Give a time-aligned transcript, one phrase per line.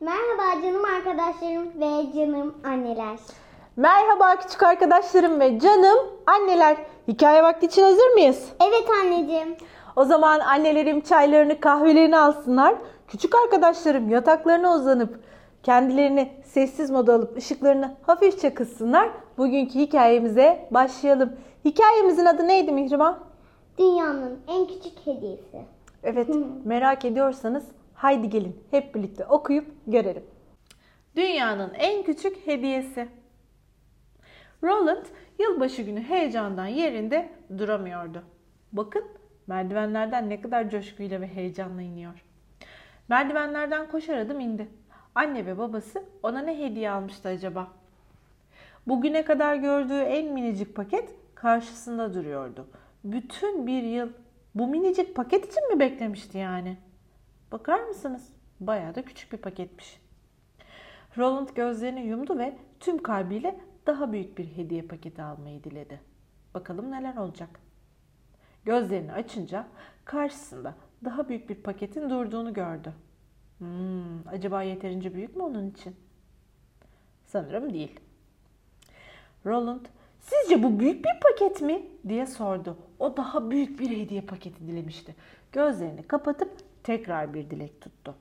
[0.00, 3.18] Merhaba canım arkadaşlarım ve canım anneler.
[3.76, 6.76] Merhaba küçük arkadaşlarım ve canım anneler.
[7.08, 8.48] Hikaye vakti için hazır mıyız?
[8.60, 9.56] Evet anneciğim.
[9.96, 12.74] O zaman annelerim çaylarını kahvelerini alsınlar.
[13.08, 15.20] Küçük arkadaşlarım yataklarına uzanıp
[15.62, 19.08] kendilerini sessiz moda alıp ışıklarını hafifçe kıssınlar.
[19.38, 21.32] Bugünkü hikayemize başlayalım.
[21.64, 23.14] Hikayemizin adı neydi Mihrimah?
[23.78, 25.64] Dünyanın en küçük hediyesi.
[26.02, 26.28] Evet
[26.64, 27.64] merak ediyorsanız
[27.96, 30.24] haydi gelin hep birlikte okuyup görelim.
[31.16, 33.08] Dünyanın en küçük hediyesi.
[34.62, 35.04] Roland
[35.38, 37.28] yılbaşı günü heyecandan yerinde
[37.58, 38.22] duramıyordu.
[38.72, 39.04] Bakın
[39.46, 42.24] merdivenlerden ne kadar coşkuyla ve heyecanla iniyor.
[43.08, 44.68] Merdivenlerden koşar adım indi.
[45.14, 47.68] Anne ve babası ona ne hediye almıştı acaba?
[48.86, 52.66] Bugüne kadar gördüğü en minicik paket karşısında duruyordu.
[53.04, 54.08] Bütün bir yıl
[54.54, 56.76] bu minicik paket için mi beklemişti yani?
[57.52, 58.32] Bakar mısınız?
[58.60, 60.00] Bayağı da küçük bir paketmiş.
[61.18, 66.00] Roland gözlerini yumdu ve tüm kalbiyle daha büyük bir hediye paketi almayı diledi.
[66.54, 67.60] Bakalım neler olacak.
[68.64, 69.66] Gözlerini açınca
[70.04, 70.74] karşısında
[71.04, 72.92] daha büyük bir paketin durduğunu gördü.
[73.58, 75.96] Hmm, acaba yeterince büyük mü onun için?
[77.26, 78.00] Sanırım değil.
[79.46, 79.86] Roland,
[80.20, 81.82] sizce bu büyük bir paket mi?
[82.08, 82.76] diye sordu.
[82.98, 85.14] O daha büyük bir hediye paketi dilemişti.
[85.52, 86.50] Gözlerini kapatıp
[86.86, 88.14] tekrar bir dilek tuttu.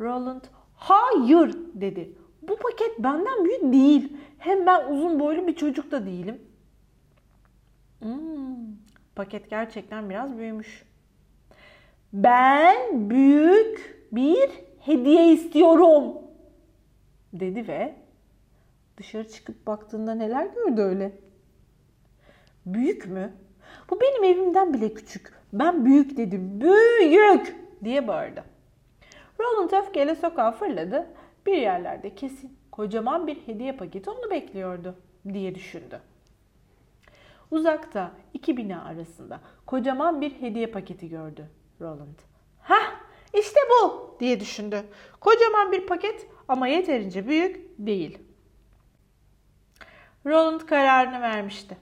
[0.00, 0.44] Roland,
[0.74, 2.12] hayır dedi.
[2.42, 4.16] Bu paket benden büyük değil.
[4.38, 6.42] Hem ben uzun boylu bir çocuk da değilim.
[7.98, 8.56] Hmm,
[9.16, 10.84] paket gerçekten biraz büyümüş.
[12.12, 16.04] Ben büyük bir hediye istiyorum
[17.32, 17.94] dedi ve
[18.96, 21.12] dışarı çıkıp baktığında neler gördü öyle?
[22.66, 23.32] Büyük mü?
[23.90, 25.43] Bu benim evimden bile küçük.
[25.54, 26.60] Ben büyük dedim.
[26.60, 28.44] Büyük diye bağırdı.
[29.40, 31.06] Roland öfkeyle sokağa fırladı.
[31.46, 34.94] Bir yerlerde kesin kocaman bir hediye paketi onu bekliyordu
[35.32, 36.00] diye düşündü.
[37.50, 42.18] Uzakta iki bina arasında kocaman bir hediye paketi gördü Roland.
[42.60, 42.94] Hah
[43.34, 44.82] işte bu diye düşündü.
[45.20, 48.18] Kocaman bir paket ama yeterince büyük değil.
[50.26, 51.76] Roland kararını vermişti.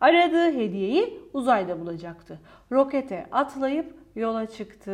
[0.00, 2.40] Aradığı hediyeyi uzayda bulacaktı.
[2.72, 4.92] Rokete atlayıp yola çıktı.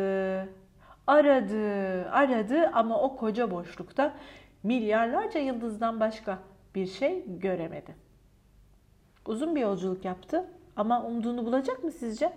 [1.07, 4.13] Aradı, aradı ama o koca boşlukta
[4.63, 6.39] milyarlarca yıldızdan başka
[6.75, 7.95] bir şey göremedi.
[9.25, 10.45] Uzun bir yolculuk yaptı
[10.75, 12.33] ama umduğunu bulacak mı sizce?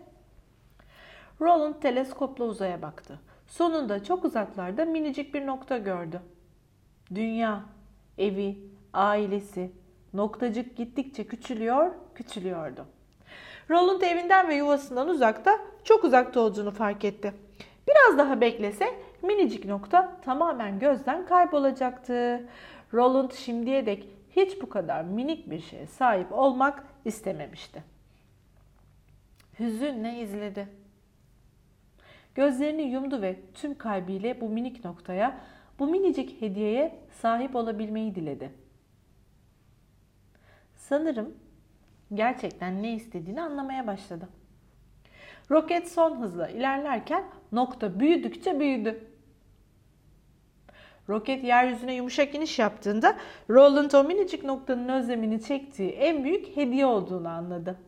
[1.40, 3.20] Roland teleskopla uzaya baktı.
[3.46, 6.20] Sonunda çok uzaklarda minicik bir nokta gördü.
[7.14, 7.64] Dünya,
[8.18, 8.58] evi,
[8.92, 9.72] ailesi,
[10.14, 12.86] noktacık gittikçe küçülüyor, küçülüyordu.
[13.70, 17.34] Roland evinden ve yuvasından uzakta, çok uzakta olduğunu fark etti.
[17.88, 18.86] Biraz daha beklese
[19.22, 22.48] minicik nokta tamamen gözden kaybolacaktı.
[22.94, 27.84] Roland şimdiye dek hiç bu kadar minik bir şeye sahip olmak istememişti.
[29.58, 30.68] Hüzünle izledi.
[32.34, 35.40] Gözlerini yumdu ve tüm kalbiyle bu minik noktaya,
[35.78, 38.50] bu minicik hediyeye sahip olabilmeyi diledi.
[40.90, 41.34] Sanırım
[42.14, 44.28] gerçekten ne istediğini anlamaya başladı.
[45.50, 49.04] Roket son hızla ilerlerken nokta büyüdükçe büyüdü.
[51.08, 53.16] Roket yeryüzüne yumuşak iniş yaptığında
[53.50, 57.78] Roland o minicik noktanın özlemini çektiği en büyük hediye olduğunu anladı.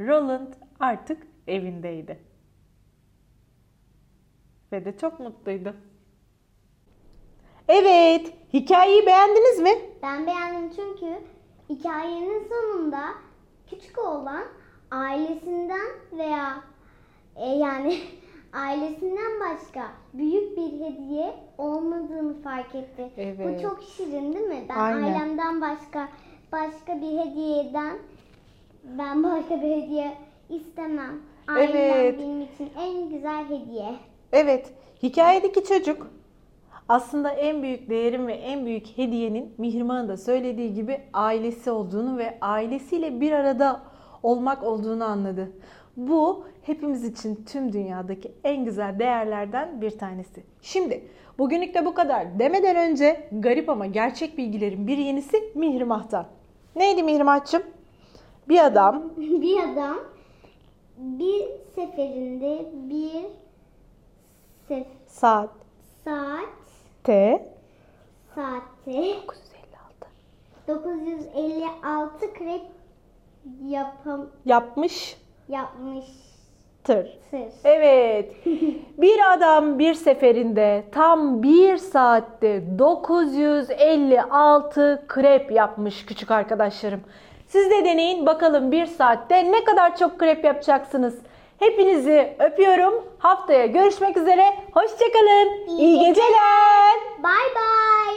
[0.00, 2.18] Roland artık evindeydi.
[4.72, 5.76] Ve de çok mutluydu.
[7.68, 9.70] Evet, hikayeyi beğendiniz mi?
[10.02, 11.06] Ben beğendim çünkü
[11.70, 13.00] hikayenin sonunda
[13.70, 14.44] küçük oğlan
[14.90, 16.64] ailesinden veya
[17.36, 17.98] e, yani
[18.52, 23.10] ailesinden başka büyük bir hediye olmadığını fark etti.
[23.16, 23.58] Evet.
[23.58, 24.64] Bu çok şirin değil mi?
[24.68, 25.02] Ben Aynen.
[25.02, 26.08] ailemden başka
[26.52, 27.98] başka bir hediyeden
[28.84, 30.16] ben başka bir hediye
[30.50, 31.20] istemem.
[31.48, 32.18] Ailem Evet.
[32.18, 33.94] benim için en güzel hediye.
[34.32, 36.06] Evet, hikayedeki çocuk
[36.88, 42.38] aslında en büyük değerin ve en büyük hediyenin Mihrimah'ın da söylediği gibi ailesi olduğunu ve
[42.40, 43.82] ailesiyle bir arada
[44.22, 45.52] olmak olduğunu anladı.
[45.96, 50.42] Bu hepimiz için tüm dünyadaki en güzel değerlerden bir tanesi.
[50.62, 51.04] Şimdi
[51.38, 56.26] bugünlük de bu kadar demeden önce garip ama gerçek bilgilerin bir yenisi Mihrimah'tan.
[56.76, 57.62] Neydi Mihrimah'cığım?
[58.48, 59.96] Bir adam bir adam
[60.98, 61.44] bir
[61.74, 63.26] seferinde bir
[64.68, 65.50] sef saat
[66.04, 66.57] saat
[67.04, 67.42] T
[68.34, 70.08] saatte 956
[70.68, 72.62] 956 krep
[73.66, 75.16] yapam yapmış
[75.48, 76.04] yapmış.
[76.84, 77.18] Tır.
[77.64, 78.32] Evet.
[78.98, 87.00] Bir adam bir seferinde tam bir saatte 956 krep yapmış küçük arkadaşlarım.
[87.46, 91.18] Siz de deneyin bakalım bir saatte ne kadar çok krep yapacaksınız.
[91.58, 93.04] Hepinizi öpüyorum.
[93.18, 94.42] Haftaya görüşmek üzere.
[94.74, 95.66] Hoşçakalın.
[95.68, 96.96] İyi, İyi geceler.
[97.22, 98.14] Bay bay.